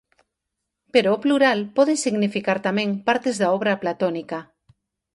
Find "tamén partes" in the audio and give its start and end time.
2.67-3.35